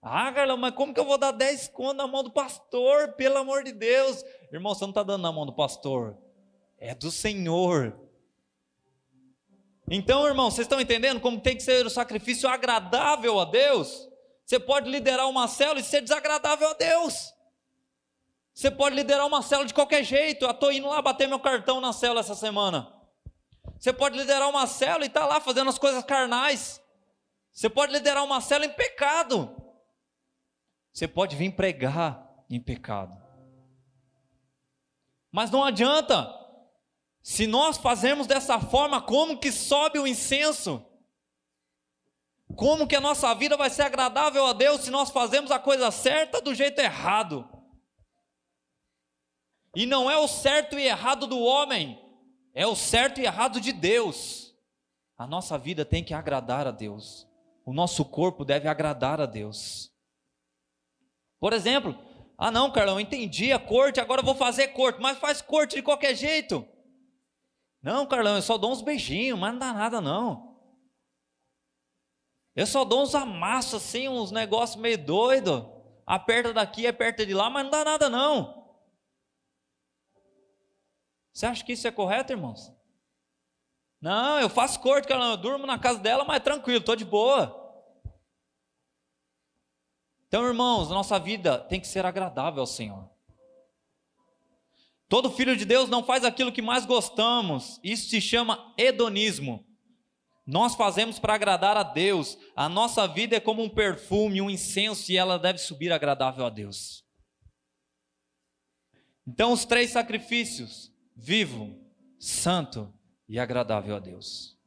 [0.02, 3.12] Ah, Carlão, mas como que eu vou dar 10 contos na mão do pastor?
[3.14, 4.22] Pelo amor de Deus.
[4.52, 6.16] Irmão, você não está dando na mão do pastor.
[6.78, 7.98] É do Senhor.
[9.90, 14.08] Então, irmão, vocês estão entendendo como tem que ser o sacrifício agradável a Deus?
[14.44, 17.34] Você pode liderar uma célula e ser desagradável a Deus.
[18.54, 20.44] Você pode liderar uma célula de qualquer jeito.
[20.44, 22.92] Eu estou indo lá bater meu cartão na célula essa semana.
[23.78, 26.80] Você pode liderar uma célula e estar tá lá fazendo as coisas carnais.
[27.52, 29.54] Você pode liderar uma célula em pecado.
[30.92, 33.20] Você pode vir pregar em pecado.
[35.32, 36.43] Mas não adianta.
[37.24, 40.84] Se nós fazemos dessa forma, como que sobe o incenso?
[42.54, 45.90] Como que a nossa vida vai ser agradável a Deus se nós fazemos a coisa
[45.90, 47.48] certa do jeito errado?
[49.74, 51.98] E não é o certo e errado do homem,
[52.52, 54.54] é o certo e errado de Deus.
[55.16, 57.26] A nossa vida tem que agradar a Deus.
[57.64, 59.90] O nosso corpo deve agradar a Deus.
[61.40, 61.98] Por exemplo,
[62.36, 66.14] ah não, Carlão, entendi a corte, agora vou fazer corte, mas faz corte de qualquer
[66.14, 66.68] jeito.
[67.84, 70.58] Não, Carlão, eu só dou uns beijinhos, mas não dá nada não.
[72.56, 75.70] Eu só dou uns amassos assim, uns negócios meio doido.
[76.06, 78.74] Aperta daqui, aperta de lá, mas não dá nada não.
[81.30, 82.72] Você acha que isso é correto, irmãos?
[84.00, 87.60] Não, eu faço corte, Carlão, eu durmo na casa dela, mas tranquilo, estou de boa.
[90.26, 93.13] Então, irmãos, nossa vida tem que ser agradável ao Senhor.
[95.08, 97.78] Todo filho de Deus não faz aquilo que mais gostamos.
[97.82, 99.64] Isso se chama hedonismo.
[100.46, 102.38] Nós fazemos para agradar a Deus.
[102.54, 106.50] A nossa vida é como um perfume, um incenso, e ela deve subir agradável a
[106.50, 107.04] Deus.
[109.26, 111.78] Então, os três sacrifícios: vivo,
[112.18, 112.92] santo
[113.28, 114.58] e agradável a Deus.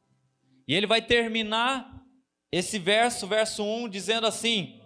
[0.67, 2.03] E ele vai terminar
[2.51, 4.77] esse verso, verso 1, dizendo assim: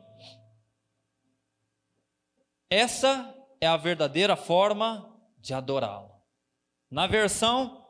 [2.71, 5.10] essa é a verdadeira forma
[5.41, 6.11] de adorá-lo.
[6.89, 7.85] Na versão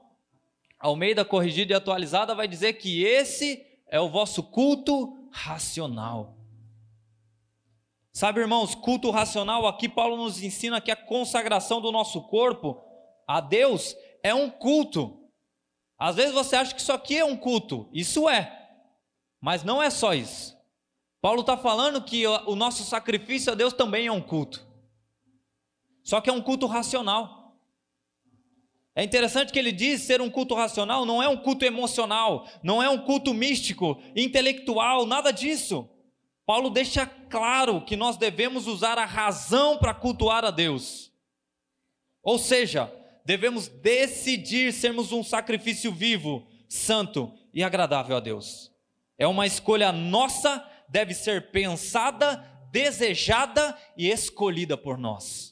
[0.79, 6.37] Almeida Corrigida e Atualizada vai dizer que esse é o vosso culto racional.
[8.13, 12.81] Sabe, irmãos, culto racional, aqui Paulo nos ensina que a consagração do nosso corpo
[13.27, 15.19] a Deus é um culto.
[15.97, 18.69] Às vezes você acha que isso aqui é um culto, isso é,
[19.39, 20.59] mas não é só isso.
[21.21, 24.65] Paulo está falando que o nosso sacrifício a Deus também é um culto.
[26.03, 27.40] Só que é um culto racional.
[28.95, 32.83] É interessante que ele diz ser um culto racional, não é um culto emocional, não
[32.83, 35.89] é um culto místico, intelectual, nada disso.
[36.45, 41.09] Paulo deixa claro que nós devemos usar a razão para cultuar a Deus.
[42.21, 42.93] Ou seja,
[43.25, 48.71] devemos decidir sermos um sacrifício vivo, santo e agradável a Deus.
[49.17, 55.50] É uma escolha nossa, deve ser pensada, desejada e escolhida por nós.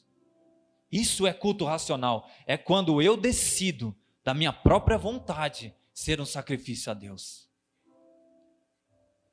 [0.92, 2.30] Isso é culto racional.
[2.46, 7.50] É quando eu decido, da minha própria vontade, ser um sacrifício a Deus.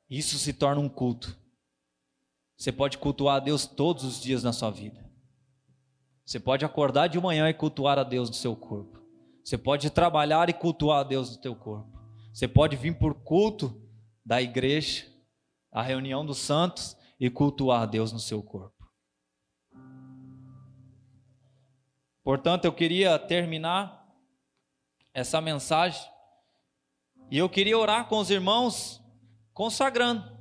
[0.09, 1.37] Isso se torna um culto.
[2.57, 5.05] Você pode cultuar a Deus todos os dias na sua vida.
[6.25, 8.99] Você pode acordar de manhã e cultuar a Deus no seu corpo.
[9.43, 11.97] Você pode trabalhar e cultuar a Deus no teu corpo.
[12.33, 13.81] Você pode vir por culto
[14.25, 15.05] da igreja,
[15.71, 18.76] a reunião dos santos e cultuar a Deus no seu corpo.
[22.27, 24.05] Portanto, eu queria terminar
[25.13, 26.11] essa mensagem
[27.31, 29.01] e eu queria orar com os irmãos
[29.53, 30.37] consagrando.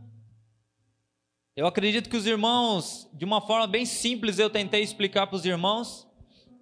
[1.54, 5.46] Eu acredito que os irmãos, de uma forma bem simples, eu tentei explicar para os
[5.46, 6.08] irmãos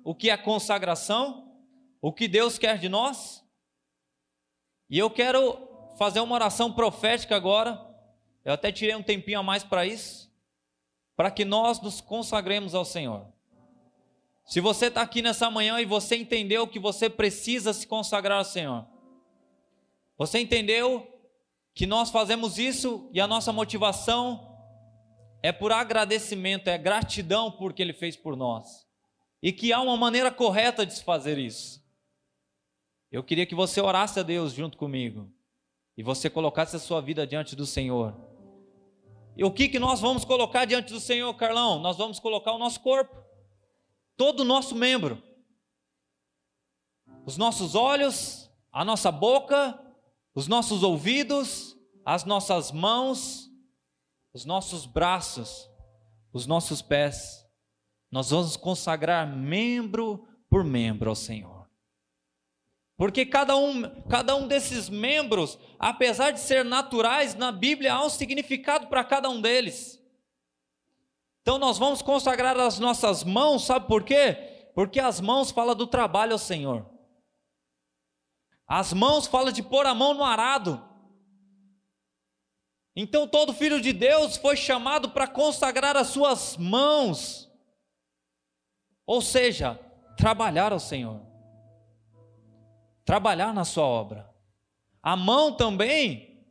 [0.04, 1.56] o que é consagração,
[2.02, 3.42] o que Deus quer de nós.
[4.90, 5.56] E eu quero
[5.96, 7.80] fazer uma oração profética agora.
[8.44, 10.30] Eu até tirei um tempinho a mais para isso,
[11.16, 13.32] para que nós nos consagremos ao Senhor.
[14.44, 18.44] Se você está aqui nessa manhã e você entendeu que você precisa se consagrar ao
[18.44, 18.86] Senhor,
[20.16, 21.06] você entendeu
[21.74, 24.54] que nós fazemos isso e a nossa motivação
[25.42, 28.86] é por agradecimento, é gratidão por que ele fez por nós.
[29.42, 31.84] E que há uma maneira correta de se fazer isso.
[33.10, 35.30] Eu queria que você orasse a Deus junto comigo
[35.96, 38.14] e você colocasse a sua vida diante do Senhor.
[39.36, 41.78] E o que, que nós vamos colocar diante do Senhor, Carlão?
[41.80, 43.23] Nós vamos colocar o nosso corpo,
[44.16, 45.22] todo o nosso membro,
[47.26, 49.80] os nossos olhos, a nossa boca,
[50.34, 53.50] os nossos ouvidos, as nossas mãos,
[54.32, 55.70] os nossos braços,
[56.32, 57.46] os nossos pés.
[58.10, 61.68] Nós vamos consagrar membro por membro ao Senhor.
[62.96, 68.08] Porque cada um, cada um desses membros, apesar de ser naturais, na Bíblia há um
[68.08, 70.00] significado para cada um deles.
[71.44, 74.70] Então nós vamos consagrar as nossas mãos, sabe por quê?
[74.74, 76.90] Porque as mãos falam do trabalho ao Senhor.
[78.66, 80.82] As mãos falam de pôr a mão no arado.
[82.96, 87.48] Então todo filho de Deus foi chamado para consagrar as suas mãos.
[89.06, 89.78] Ou seja,
[90.16, 91.34] trabalhar ao Senhor
[93.04, 94.30] trabalhar na sua obra.
[95.02, 96.48] A mão também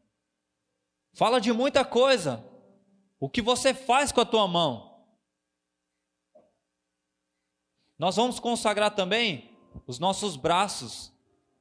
[1.14, 2.46] fala de muita coisa.
[3.24, 4.98] O que você faz com a tua mão?
[7.98, 9.50] Nós vamos consagrar também
[9.88, 11.10] os nossos braços,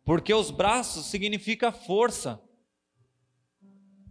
[0.04, 2.42] porque os braços significa força.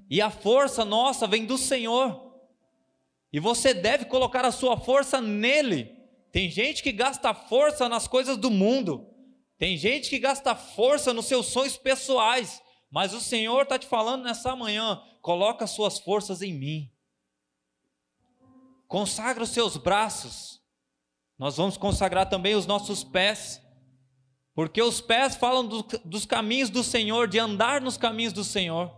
[0.09, 2.39] E a força nossa vem do Senhor.
[3.33, 5.93] E você deve colocar a sua força nele.
[6.31, 9.09] Tem gente que gasta força nas coisas do mundo.
[9.57, 14.23] Tem gente que gasta força nos seus sonhos pessoais, mas o Senhor está te falando
[14.23, 16.89] nessa manhã: coloca suas forças em mim.
[18.91, 20.61] Consagra os seus braços.
[21.39, 23.59] Nós vamos consagrar também os nossos pés,
[24.53, 28.91] porque os pés falam do, dos caminhos do Senhor, de andar nos caminhos do Senhor.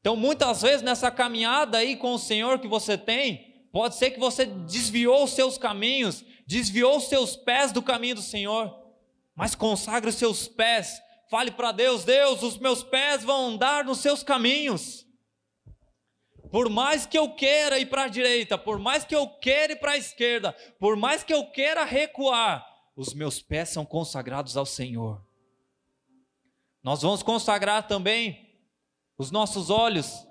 [0.00, 4.20] Então, muitas vezes nessa caminhada aí com o Senhor que você tem, pode ser que
[4.20, 8.84] você desviou os seus caminhos, desviou os seus pés do caminho do Senhor
[9.34, 11.02] mas consagre os seus pés.
[11.28, 15.03] Fale para Deus: Deus, os meus pés vão andar nos seus caminhos.
[16.54, 19.76] Por mais que eu queira ir para a direita, por mais que eu queira ir
[19.80, 24.64] para a esquerda, por mais que eu queira recuar, os meus pés são consagrados ao
[24.64, 25.20] Senhor.
[26.80, 28.56] Nós vamos consagrar também
[29.18, 30.24] os nossos olhos,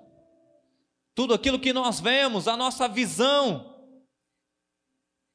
[1.14, 3.84] tudo aquilo que nós vemos, a nossa visão.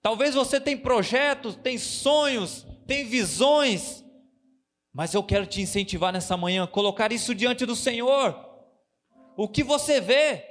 [0.02, 4.04] Talvez você tenha projetos, tem sonhos, tem visões,
[4.92, 8.36] mas eu quero te incentivar nessa manhã, colocar isso diante do Senhor.
[9.38, 10.49] O que você vê?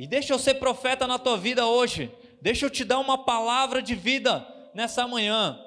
[0.00, 2.10] E deixa eu ser profeta na tua vida hoje.
[2.40, 5.62] Deixa eu te dar uma palavra de vida nessa manhã.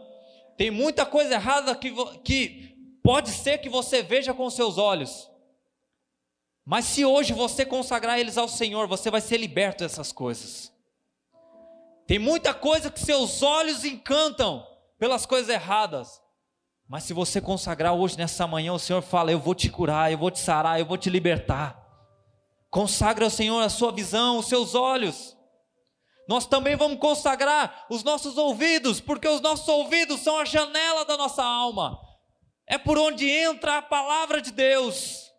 [0.58, 5.30] Tem muita coisa errada que, que pode ser que você veja com seus olhos.
[6.66, 10.74] Mas se hoje você consagrar eles ao Senhor, você vai ser liberto dessas coisas.
[12.08, 14.66] Tem muita coisa que seus olhos encantam,
[14.98, 16.20] pelas coisas erradas.
[16.88, 20.18] Mas se você consagrar hoje, nessa manhã, o Senhor fala: Eu vou te curar, eu
[20.18, 21.83] vou te sarar, eu vou te libertar.
[22.74, 25.38] Consagra ao Senhor a sua visão, os seus olhos.
[26.28, 31.16] Nós também vamos consagrar os nossos ouvidos, porque os nossos ouvidos são a janela da
[31.16, 32.02] nossa alma.
[32.66, 35.32] É por onde entra a palavra de Deus.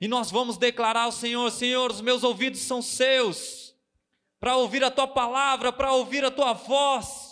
[0.00, 3.74] E nós vamos declarar ao Senhor: Senhor, os meus ouvidos são seus,
[4.38, 7.27] para ouvir a tua palavra, para ouvir a tua voz.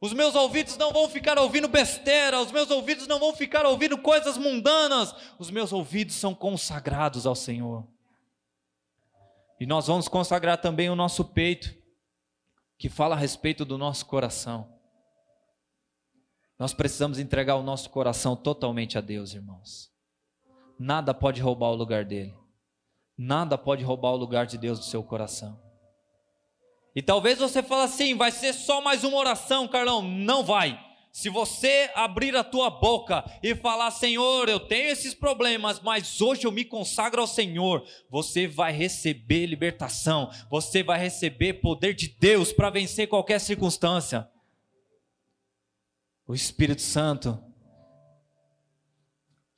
[0.00, 3.98] Os meus ouvidos não vão ficar ouvindo besteira, os meus ouvidos não vão ficar ouvindo
[3.98, 7.86] coisas mundanas, os meus ouvidos são consagrados ao Senhor.
[9.60, 11.78] E nós vamos consagrar também o nosso peito,
[12.78, 14.72] que fala a respeito do nosso coração.
[16.58, 19.92] Nós precisamos entregar o nosso coração totalmente a Deus, irmãos.
[20.78, 22.34] Nada pode roubar o lugar dele.
[23.18, 25.60] Nada pode roubar o lugar de Deus do seu coração.
[26.94, 30.02] E talvez você fale assim, vai ser só mais uma oração, Carlão.
[30.02, 30.78] Não vai.
[31.12, 36.46] Se você abrir a tua boca e falar, Senhor, eu tenho esses problemas, mas hoje
[36.46, 42.52] eu me consagro ao Senhor, você vai receber libertação, você vai receber poder de Deus
[42.52, 44.28] para vencer qualquer circunstância.
[46.28, 47.42] O Espírito Santo,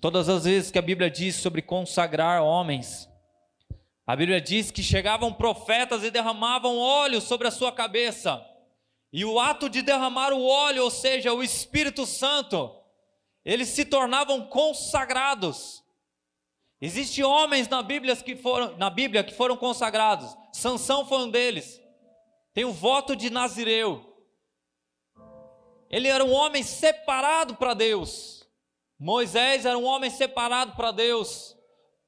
[0.00, 3.11] todas as vezes que a Bíblia diz sobre consagrar homens,
[4.12, 8.46] a Bíblia diz que chegavam profetas e derramavam óleo sobre a sua cabeça.
[9.10, 12.70] E o ato de derramar o óleo, ou seja, o Espírito Santo,
[13.42, 15.82] eles se tornavam consagrados.
[16.78, 20.36] Existem homens na Bíblia que foram, na Bíblia que foram consagrados.
[20.52, 21.80] Sansão foi um deles.
[22.52, 24.14] Tem o voto de Nazireu.
[25.88, 28.46] Ele era um homem separado para Deus.
[28.98, 31.56] Moisés era um homem separado para Deus.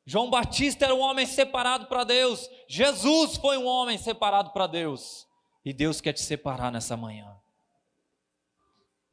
[0.07, 2.49] João Batista era um homem separado para Deus.
[2.69, 5.27] Jesus foi um homem separado para Deus.
[5.65, 7.35] E Deus quer te separar nessa manhã.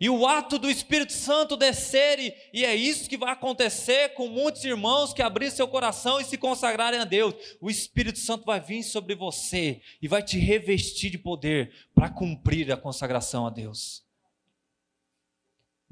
[0.01, 4.27] E o ato do Espírito Santo descer, e, e é isso que vai acontecer com
[4.27, 7.35] muitos irmãos que abrirem seu coração e se consagrarem a Deus.
[7.61, 12.71] O Espírito Santo vai vir sobre você e vai te revestir de poder para cumprir
[12.71, 14.03] a consagração a Deus.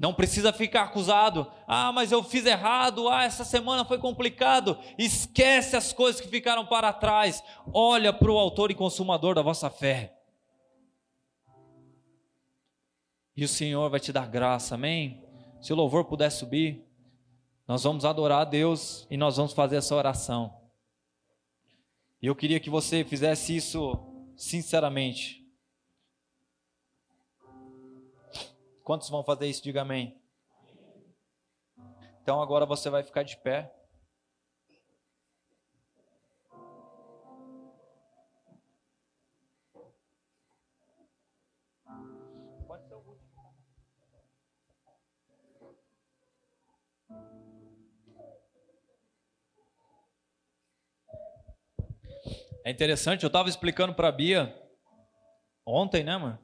[0.00, 1.46] Não precisa ficar acusado.
[1.68, 3.06] Ah, mas eu fiz errado.
[3.10, 4.78] Ah, essa semana foi complicado.
[4.96, 7.44] Esquece as coisas que ficaram para trás.
[7.70, 10.16] Olha para o autor e consumador da vossa fé.
[13.36, 15.22] E o Senhor vai te dar graça, amém?
[15.60, 16.82] Se o louvor puder subir,
[17.68, 20.58] nós vamos adorar a Deus e nós vamos fazer essa oração.
[22.22, 23.98] E eu queria que você fizesse isso
[24.34, 25.39] sinceramente.
[28.84, 29.62] Quantos vão fazer isso?
[29.62, 30.20] Diga amém.
[32.22, 33.74] Então agora você vai ficar de pé.
[52.62, 54.54] É interessante, eu estava explicando para a Bia
[55.66, 56.38] ontem, né, mano?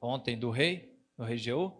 [0.00, 1.72] Ontem do rei, do rei Jeú.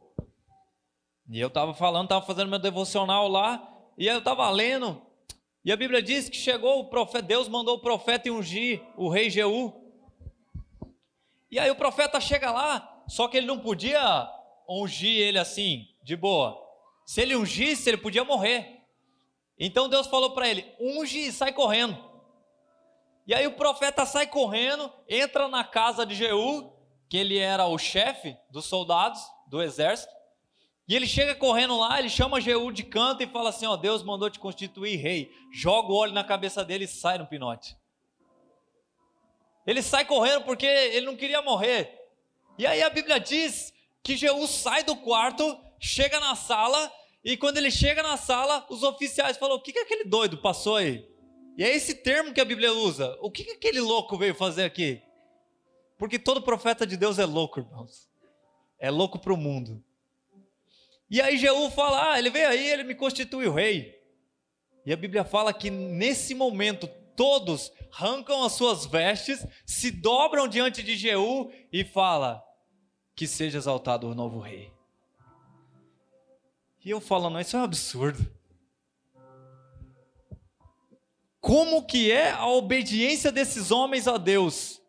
[1.29, 3.67] E eu estava falando, estava fazendo meu devocional lá,
[3.97, 5.01] e eu estava lendo,
[5.65, 9.31] e a Bíblia diz que chegou o profeta, Deus mandou o profeta ungir o rei
[9.31, 9.73] Jeú.
[11.51, 14.29] E aí o profeta chega lá, só que ele não podia
[14.69, 16.61] ungir ele assim, de boa.
[17.07, 18.83] Se ele ungisse, ele podia morrer.
[19.59, 21.97] Então Deus falou para ele: unge e sai correndo.
[23.27, 26.74] E aí o profeta sai correndo, entra na casa de Jeú,
[27.09, 30.13] que ele era o chefe dos soldados do exército.
[30.87, 34.03] E ele chega correndo lá, ele chama Jeú de canto e fala assim: Ó, Deus
[34.03, 35.31] mandou te constituir rei.
[35.53, 37.77] Joga o óleo na cabeça dele e sai no pinote.
[39.67, 41.99] Ele sai correndo porque ele não queria morrer.
[42.59, 46.93] E aí a Bíblia diz que Jeú sai do quarto, chega na sala,
[47.25, 50.77] e quando ele chega na sala, os oficiais falam: O que, que aquele doido passou
[50.77, 51.09] aí?
[51.57, 53.17] E é esse termo que a Bíblia usa.
[53.23, 55.01] O que, que aquele louco veio fazer aqui?
[55.99, 58.11] Porque todo profeta de Deus é louco, irmãos.
[58.79, 59.83] É louco para o mundo.
[61.09, 64.01] E aí Jeú fala: Ah, ele veio aí, ele me constitui o rei.
[64.85, 66.87] E a Bíblia fala que nesse momento
[67.17, 72.45] todos arrancam as suas vestes, se dobram diante de Jeú e fala:
[73.15, 74.73] Que seja exaltado o novo rei.
[76.85, 78.35] E eu falando, isso é um absurdo
[81.45, 84.81] como que é a obediência desses homens a Deus,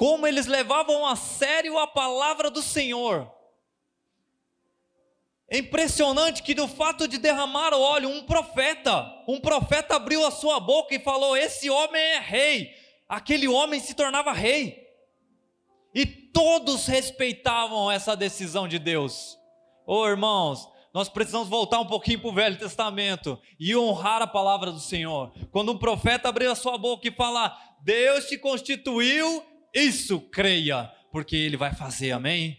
[0.00, 3.30] como eles levavam a sério a palavra do Senhor.
[5.46, 10.30] É impressionante que do fato de derramar o óleo, um profeta, um profeta abriu a
[10.30, 12.70] sua boca e falou: Esse homem é rei.
[13.06, 14.88] Aquele homem se tornava rei.
[15.94, 19.38] E todos respeitavam essa decisão de Deus.
[19.86, 24.72] Oh, irmãos, nós precisamos voltar um pouquinho para o Velho Testamento e honrar a palavra
[24.72, 25.30] do Senhor.
[25.50, 31.36] Quando um profeta abrir a sua boca e falar, Deus te constituiu, isso creia, porque
[31.36, 32.58] Ele vai fazer, amém?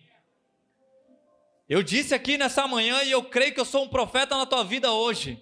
[1.68, 4.64] Eu disse aqui nessa manhã e eu creio que eu sou um profeta na tua
[4.64, 5.42] vida hoje.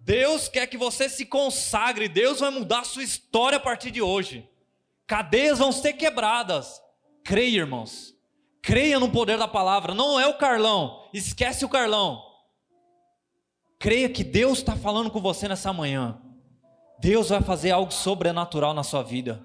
[0.00, 4.00] Deus quer que você se consagre, Deus vai mudar a sua história a partir de
[4.00, 4.48] hoje.
[5.06, 6.80] Cadeias vão ser quebradas.
[7.22, 8.14] Creia, irmãos.
[8.62, 9.94] Creia no poder da palavra.
[9.94, 11.08] Não é o Carlão.
[11.12, 12.22] Esquece o Carlão.
[13.78, 16.20] Creia que Deus está falando com você nessa manhã.
[16.98, 19.42] Deus vai fazer algo sobrenatural na sua vida.